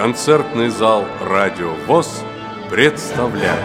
[0.00, 2.22] Концертный зал «Радио ВОЗ»
[2.70, 3.60] представляет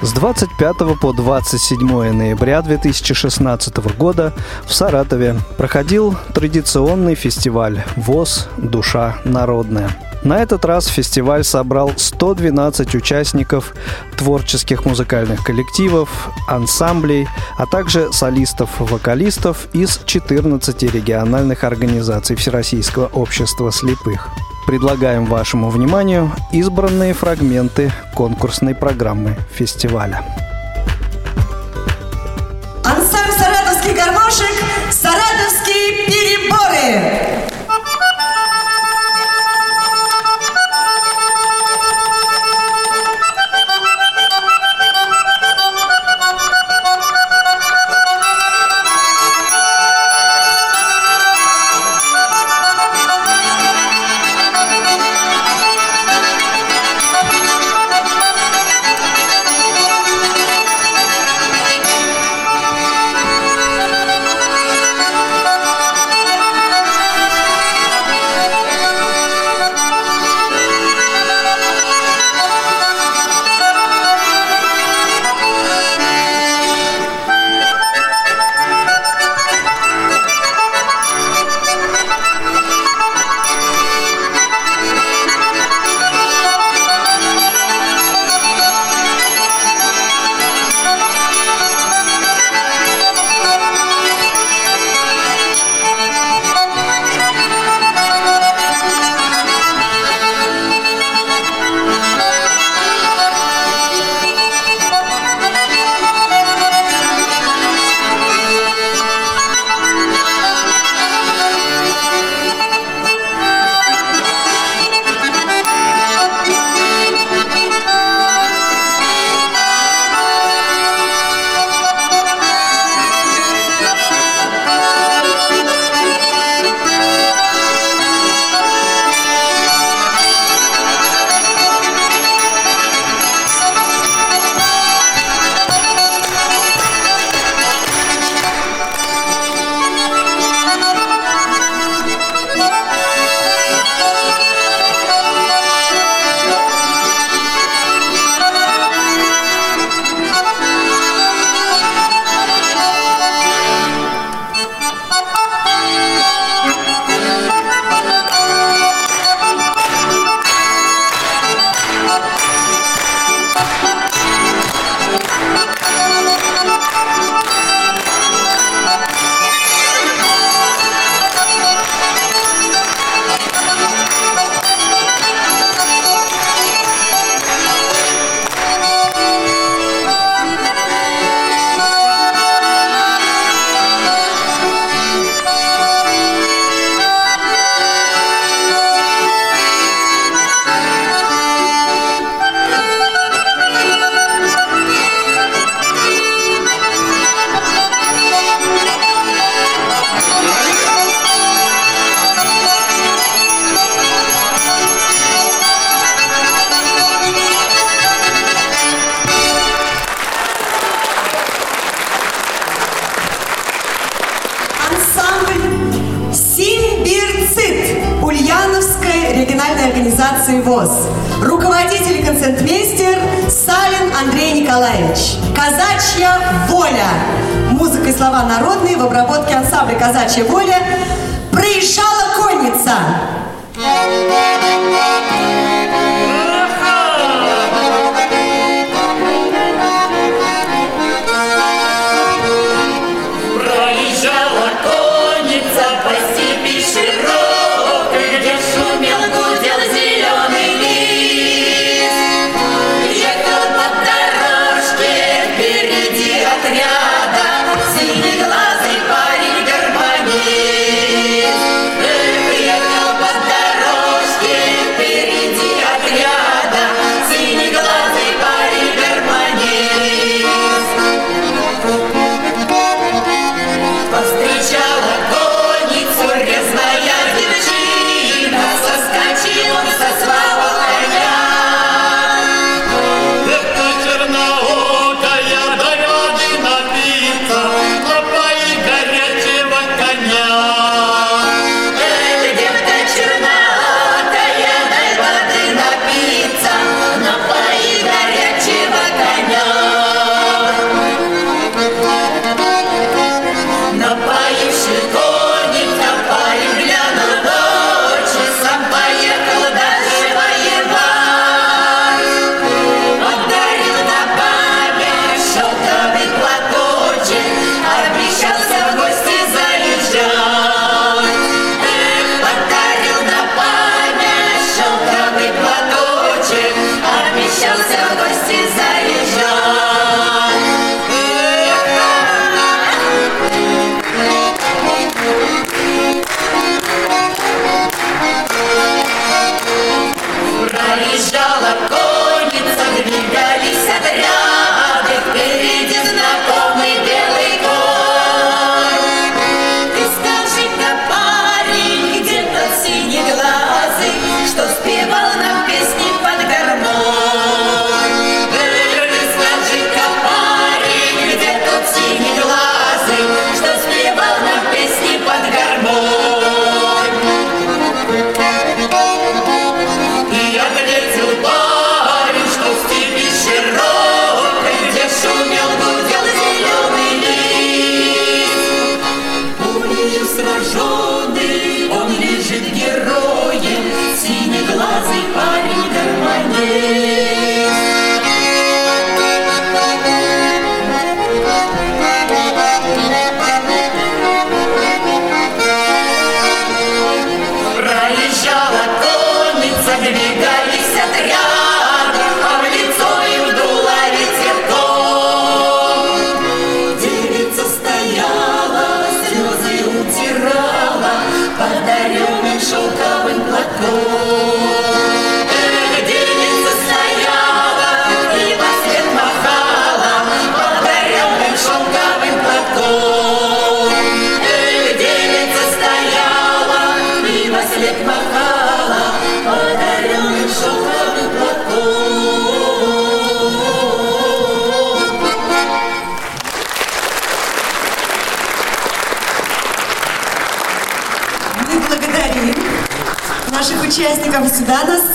[0.00, 4.32] С 25 по 27 ноября 2016 года
[4.64, 10.11] в Саратове проходил традиционный фестиваль ВОЗ «Душа народная».
[10.24, 13.74] На этот раз фестиваль собрал 112 участников
[14.16, 17.26] творческих музыкальных коллективов, ансамблей,
[17.58, 24.28] а также солистов-вокалистов из 14 региональных организаций Всероссийского общества слепых.
[24.66, 30.24] Предлагаем вашему вниманию избранные фрагменты конкурсной программы фестиваля.
[32.84, 34.54] Ансамбль «Саратовский гармошек»
[34.92, 37.31] «Саратовские переборы».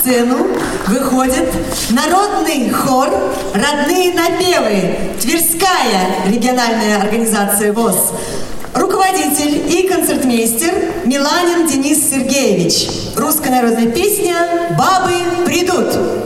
[0.08, 0.48] Сцену
[0.86, 1.52] выходит
[1.90, 3.10] народный хор
[3.52, 8.12] «Родные напевы» Тверская региональная организация ВОЗ.
[8.74, 10.72] Руководитель и концертмейстер
[11.04, 12.88] Миланин Денис Сергеевич.
[13.16, 14.34] Русская народная песня
[14.78, 16.17] «Бабы придут».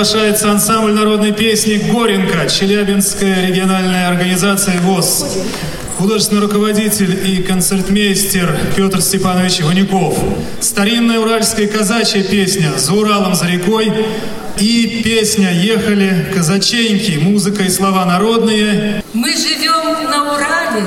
[0.00, 5.26] Приглашается ансамбль народной песни «Горенко», Челябинская региональная организация ВОЗ.
[5.98, 10.18] Художественный руководитель и концертмейстер Петр Степанович Иванюков.
[10.58, 13.92] Старинная уральская казачья песня «За Уралом, за рекой»
[14.58, 19.04] и песня «Ехали казаченьки», музыка и слова народные.
[19.12, 20.86] Мы живем на Урале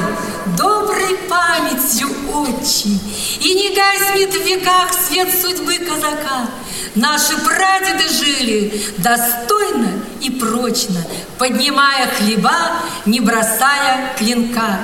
[0.58, 2.98] доброй памятью отчи,
[3.42, 6.50] и не гаснет в веках свет судьбы казака.
[6.96, 11.02] Наши прадеды жили достойно и прочно,
[11.40, 12.56] поднимая хлеба,
[13.06, 14.80] не бросая клинка.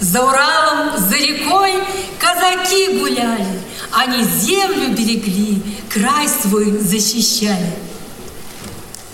[0.00, 1.74] За Уралом, за рекой
[2.18, 3.60] казаки гуляли,
[3.92, 7.72] они землю берегли, край свой защищали.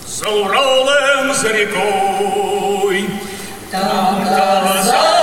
[0.07, 3.07] За Уралом, за рекой,
[3.69, 5.18] там казак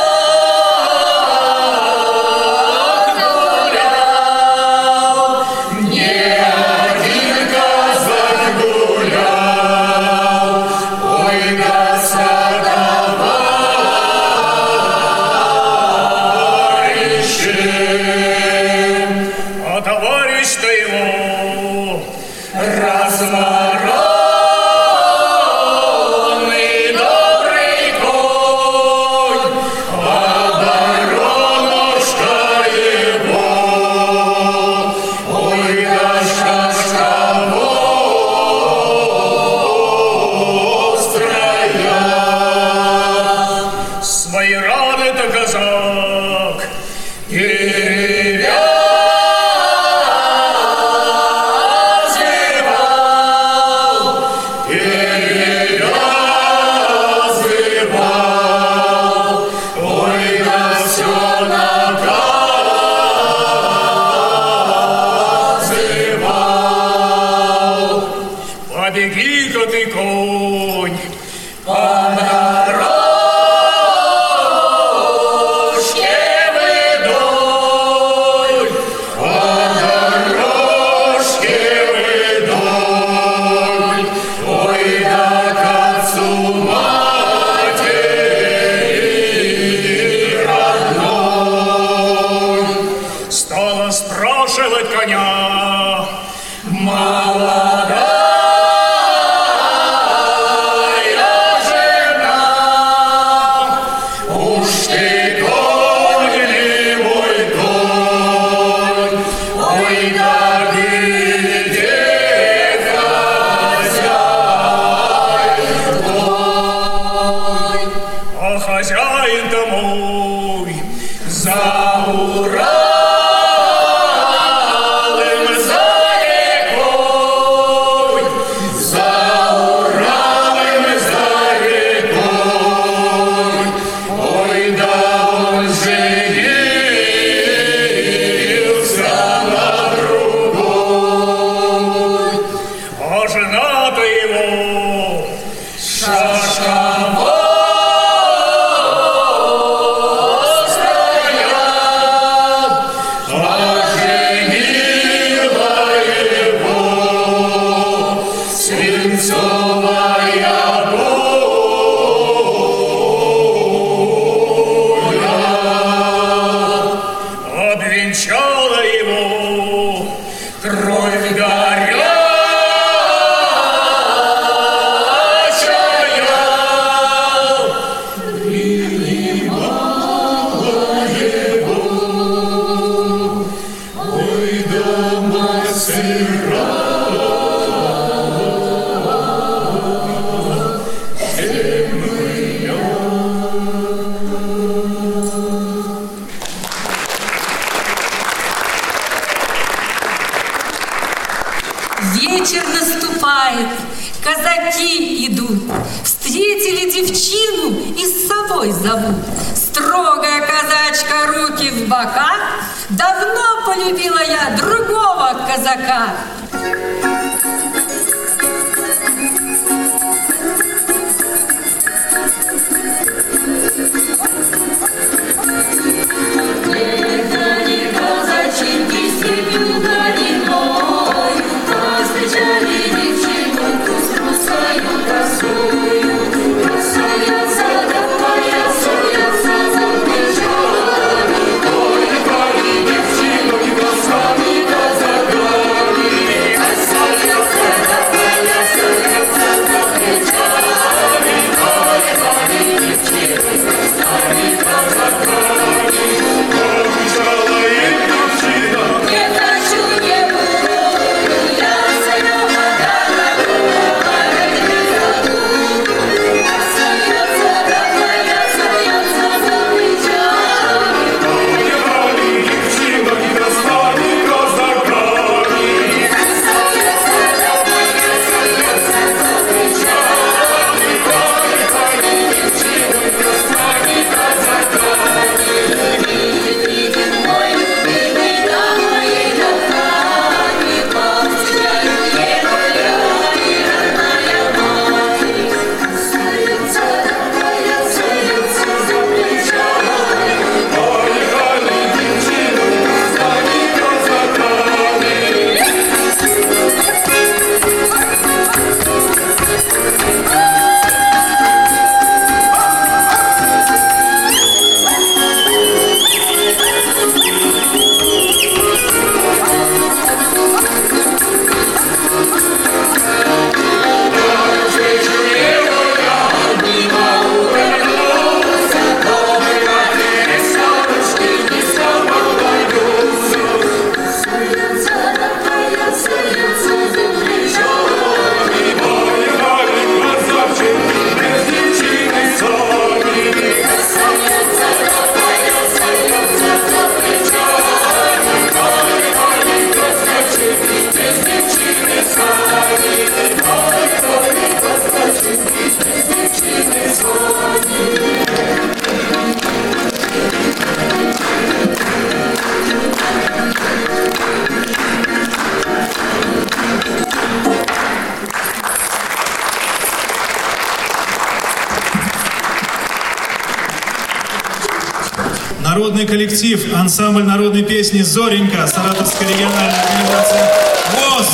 [376.36, 380.52] коллектив, ансамбль народной песни «Зоренька», Саратовская региональная организация
[380.92, 381.28] ВОЗ,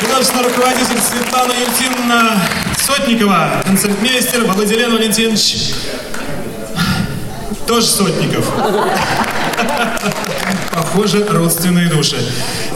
[0.00, 2.42] художественный руководитель Светлана Юльтиновна
[2.76, 5.74] Сотникова, концертмейстер Владилен Валентинович,
[7.68, 8.52] тоже Сотников.
[10.72, 12.18] Похоже, родственные души.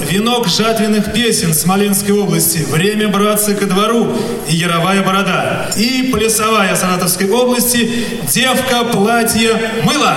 [0.01, 2.59] Венок жатвенных песен Смоленской области.
[2.59, 4.17] Время браться ко двору.
[4.49, 5.71] И Яровая борода.
[5.77, 8.07] И Полесовая Саратовской области.
[8.33, 10.17] Девка, платье, мыло.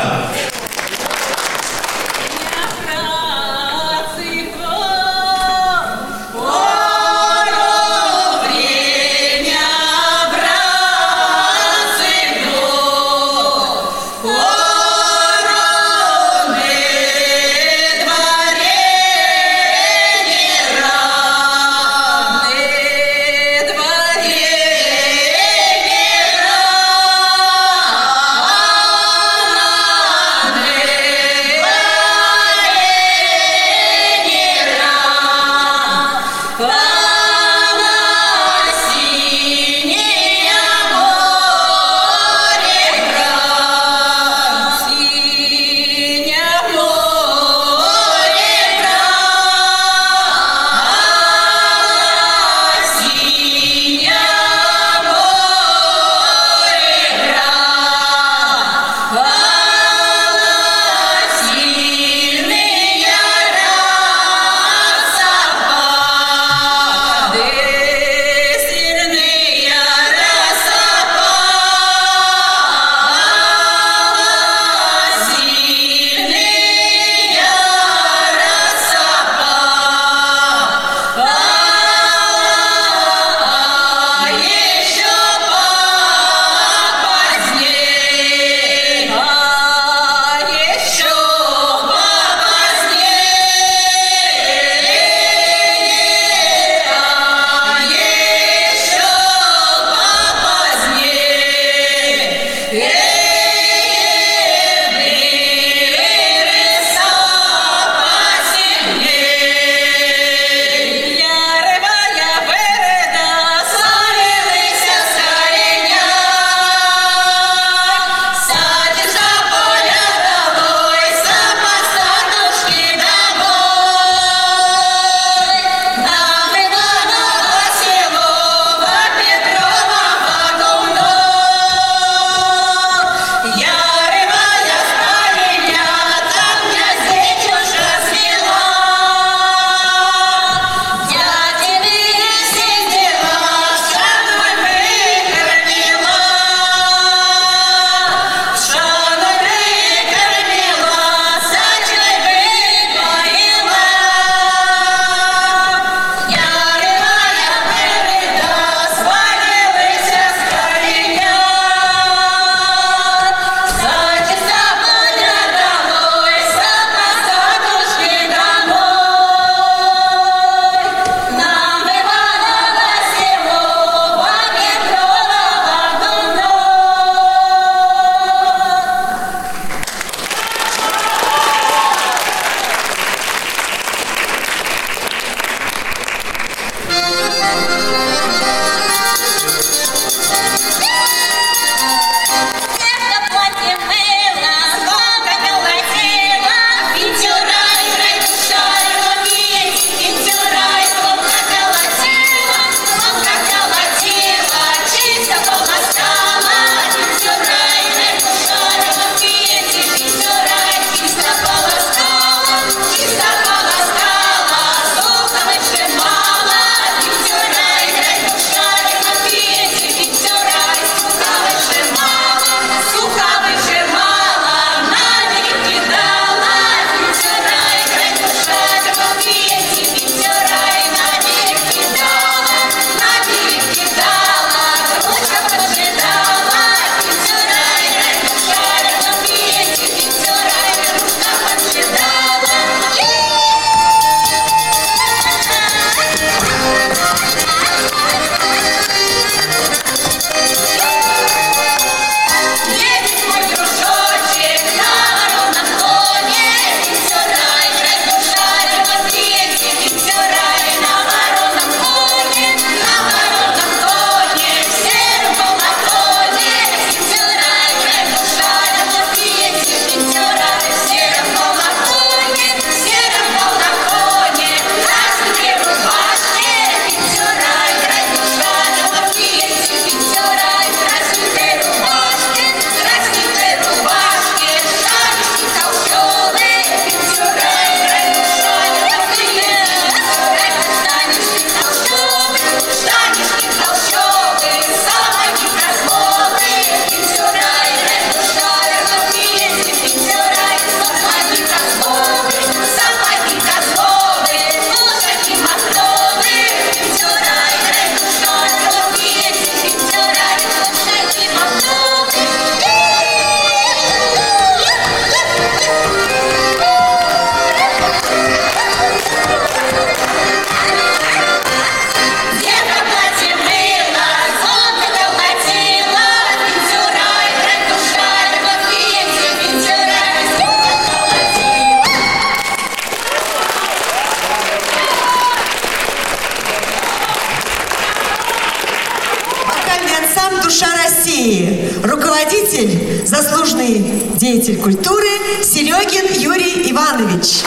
[344.33, 345.07] Деятель культуры
[345.43, 347.43] Серегин Юрий Иванович.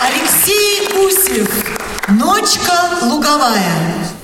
[0.00, 1.50] Алексей Гусев,
[2.06, 4.17] «Ночка луговая».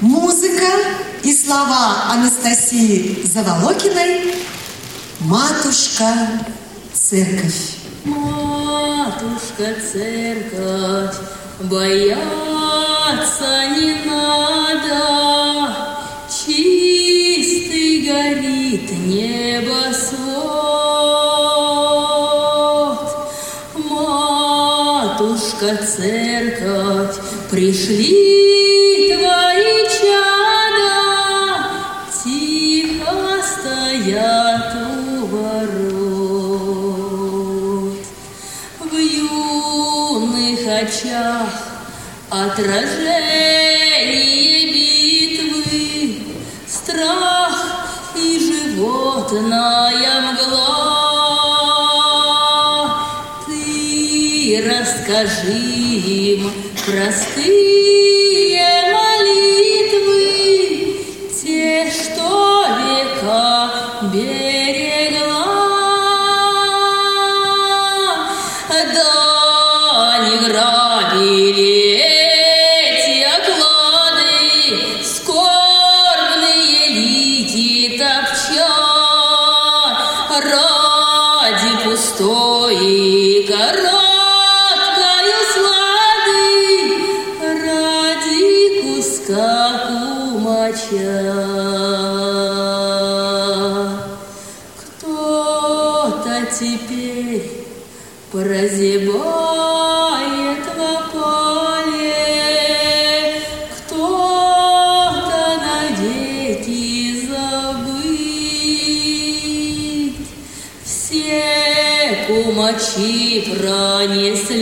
[0.00, 0.64] Музыка
[1.22, 4.34] и слова Анастасии Заволокиной
[5.20, 6.06] «Матушка,
[6.94, 7.76] церковь».
[8.06, 11.16] Матушка, церковь,
[11.60, 12.18] бояться
[13.76, 15.76] не надо,
[16.30, 20.16] Чистый горит небосвод.
[23.74, 27.16] Матушка, церковь,
[27.50, 28.39] пришли
[42.60, 46.22] отражение битвы,
[46.66, 47.54] Страх
[48.14, 50.80] и животная мгла.
[53.46, 56.52] Ты расскажи им
[56.86, 57.69] простые
[96.60, 97.50] теперь
[98.30, 99.10] прозябает
[100.66, 100.78] в
[101.10, 102.20] поле,
[103.78, 107.88] кто-то навеки забыть.
[110.84, 114.59] Все кумачи пронеслись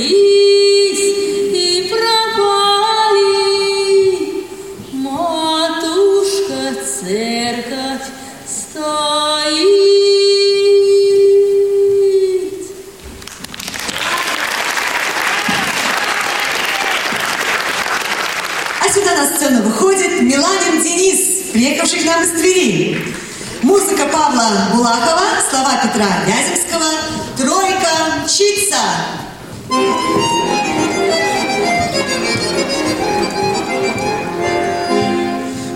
[24.89, 26.91] Булакова, слова Петра Вяземского,
[27.37, 28.83] тройка «Мчится».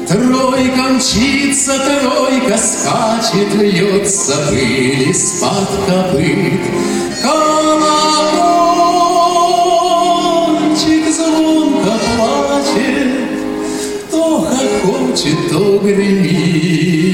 [0.09, 6.63] Тройка мчится, тройка скачет, льется пыль из-под копыт.
[7.23, 7.85] Колокольчик
[11.13, 13.13] звонко плачет,
[14.11, 17.12] то хохочет, то гремит.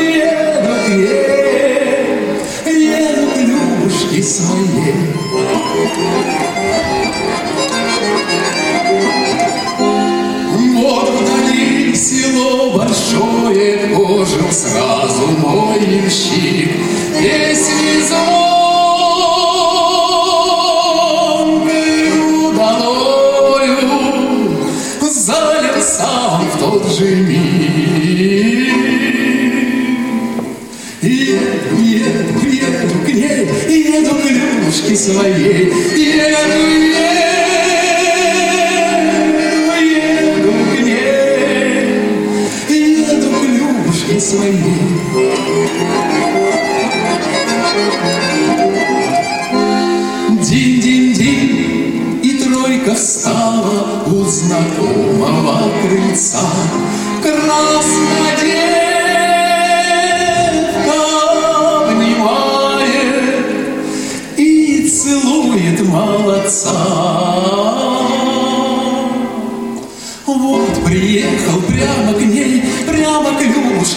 [0.02, 1.20] еду ней,
[2.64, 4.94] еду к Любушке своей.
[10.74, 15.07] Вот вдали село большое, ожил сразу
[35.12, 35.72] своей,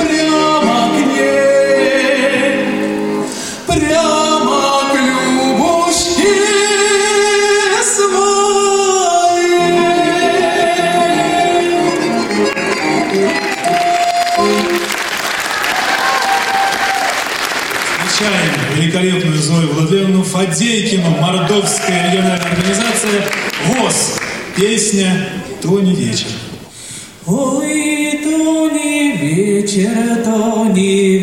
[0.00, 2.32] прямо к ней,
[3.66, 4.60] прямо
[4.90, 6.32] к Любушке
[7.84, 8.44] своей.
[18.08, 23.53] Встречаем великолепную Зою Владленовну Фадейкину, Мордовская региональная организация.
[24.56, 25.30] Песня
[25.60, 26.28] «Тони вечер».
[27.26, 31.18] Ой, Тони вечер, Тони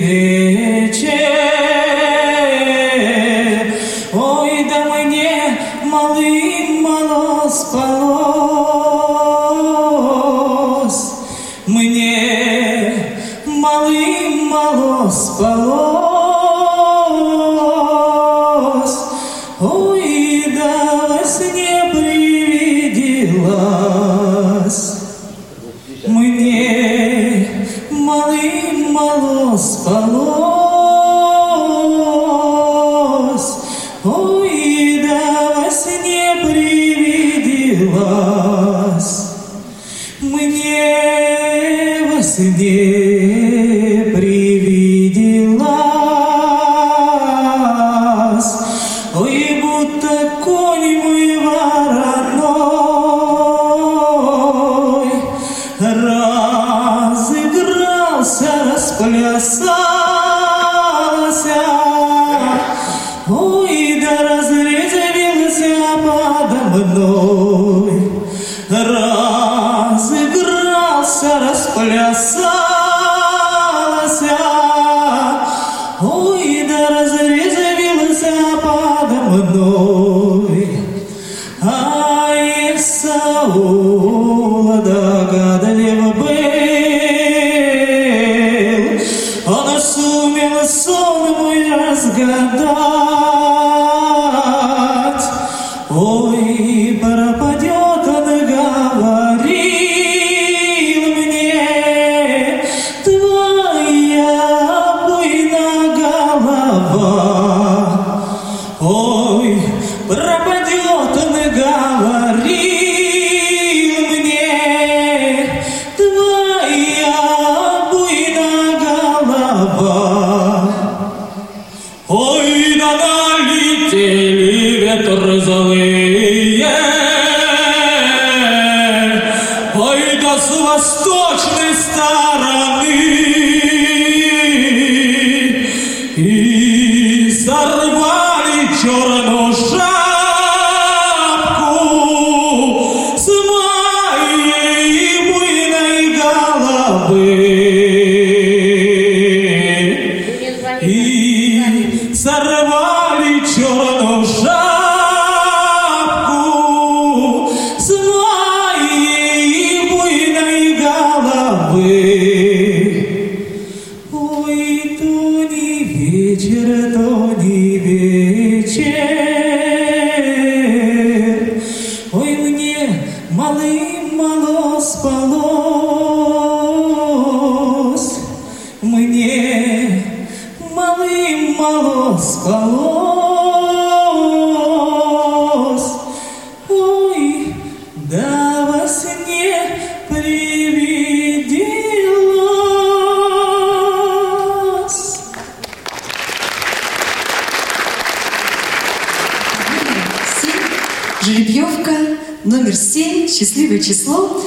[203.72, 204.44] 22 число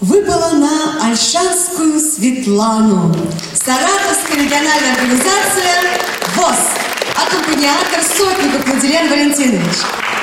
[0.00, 3.14] выпало на Альшанскую Светлану.
[3.54, 6.00] Саратовская региональная организация
[6.34, 6.56] ВОЗ.
[7.14, 9.76] Аккомпаниатор Сотников Владимир Валентинович.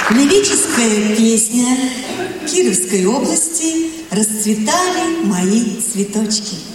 [0.09, 1.77] Лирическая песня
[2.45, 6.72] Кировской области «Расцветали мои цветочки».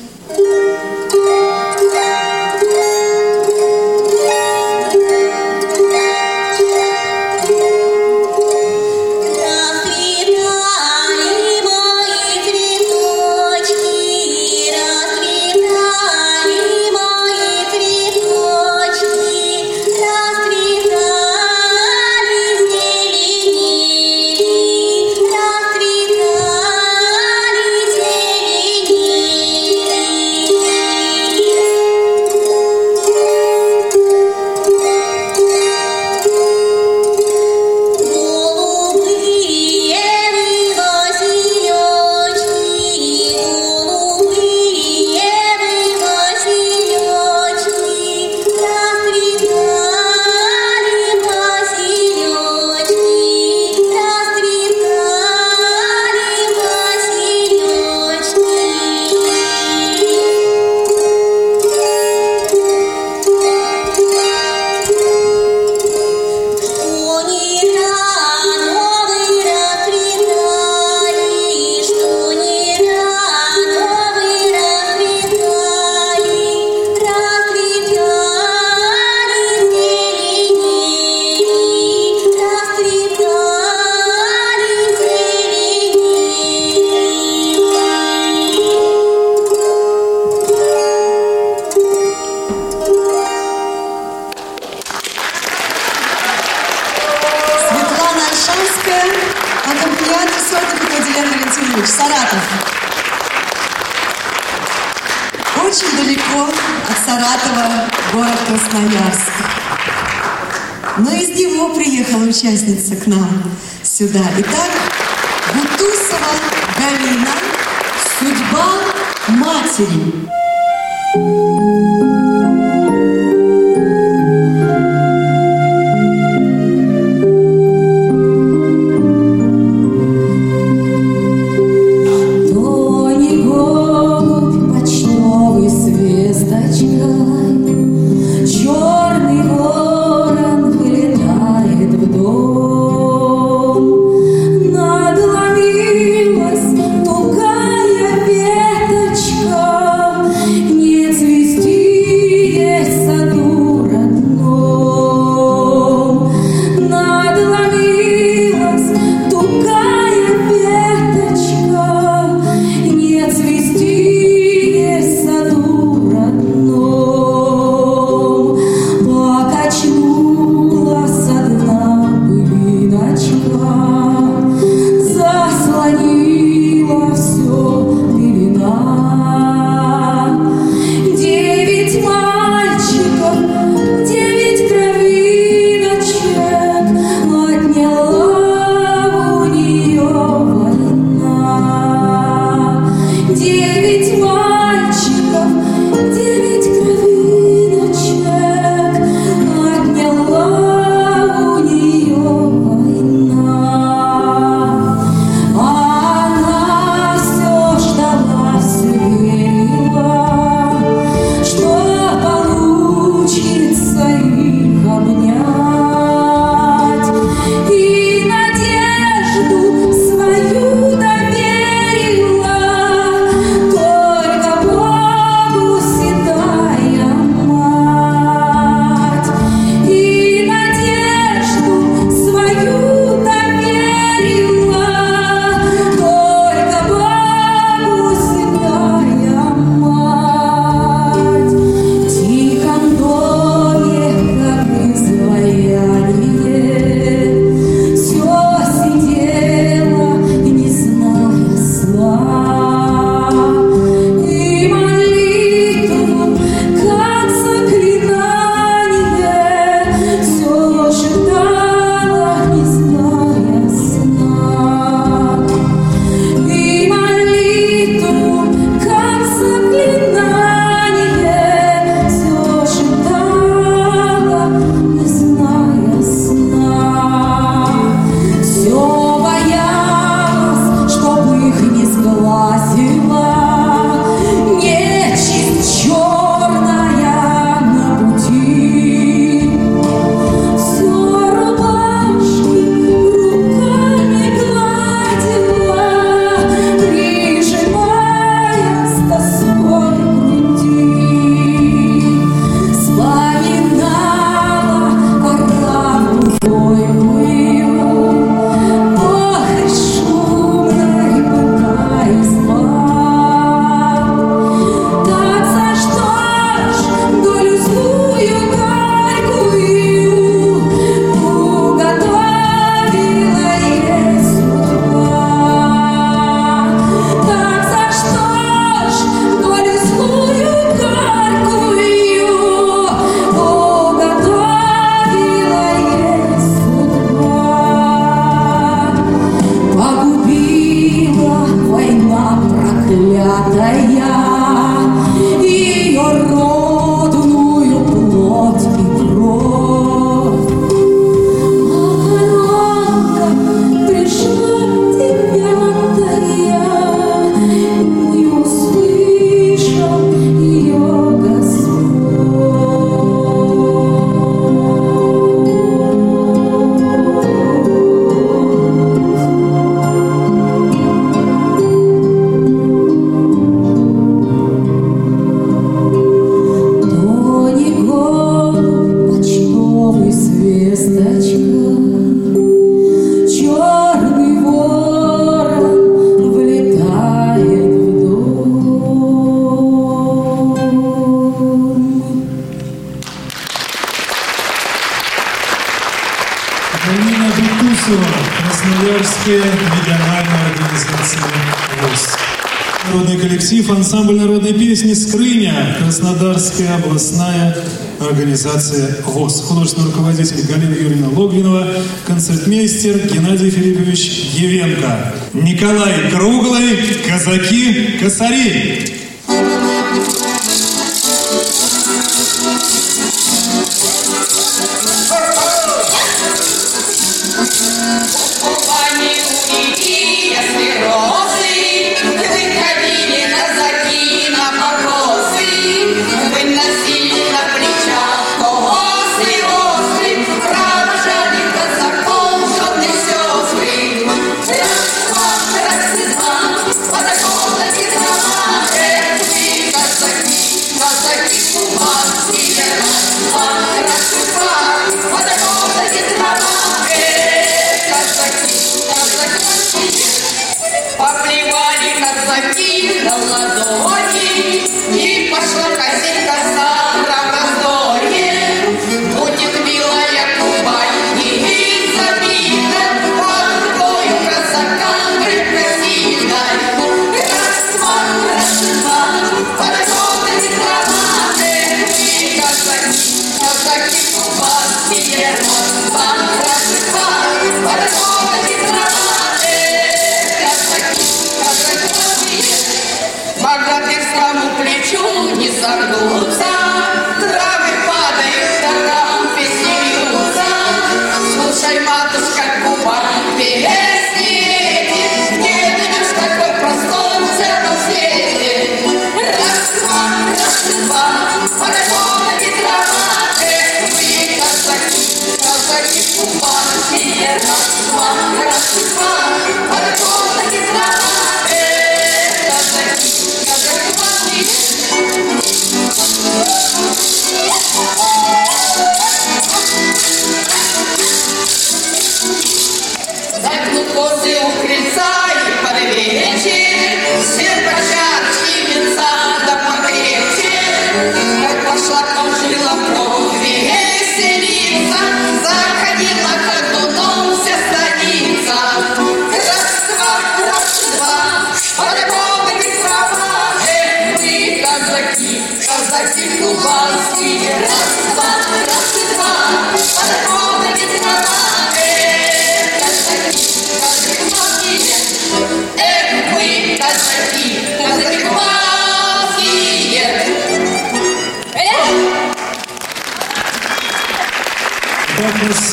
[408.39, 409.43] организация ВОЗ.
[409.43, 411.67] Художественный руководитель Галина Юрьевна Логвинова,
[412.07, 416.79] концертмейстер Геннадий Филиппович Евенко, Николай Круглый,
[417.09, 419.08] казаки-косари.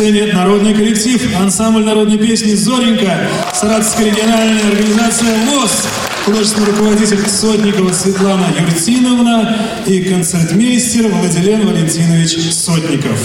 [0.05, 5.71] сцене народный коллектив, ансамбль народной песни «Зоренька», Саратовская региональная организация «ВОЗ»,
[6.25, 13.17] художественный руководитель Сотникова Светлана Юртиновна и концертмейстер Владилен Валентинович Сотников.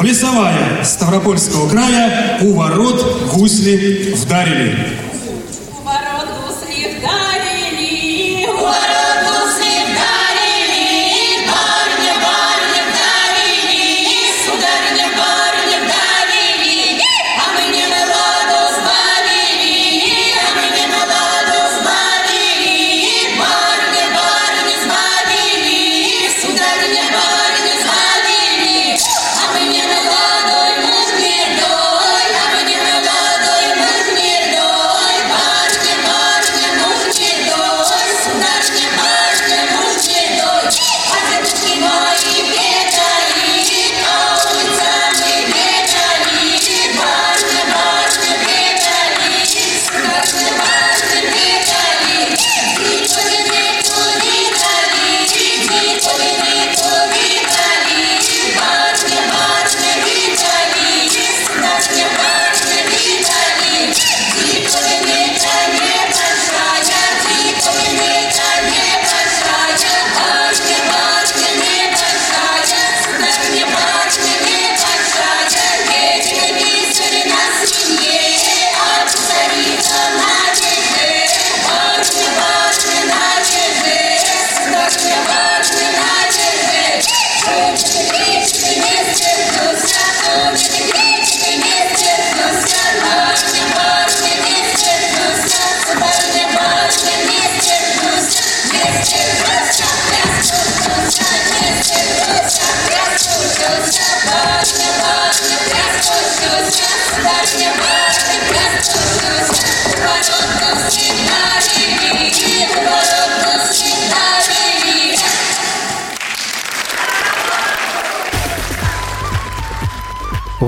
[0.00, 4.78] Лесовая Ставропольского края у ворот гусли вдарили.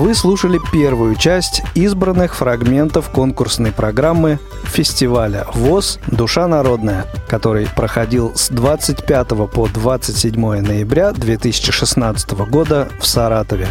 [0.07, 8.49] Вы слушали первую часть избранных фрагментов конкурсной программы фестиваля ВОЗ «Душа народная», который проходил с
[8.49, 13.67] 25 по 27 ноября 2016 года в Саратове.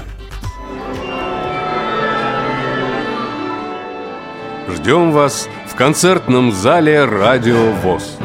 [4.67, 8.17] Ждем вас в концертном зале «Радио ВОЗ».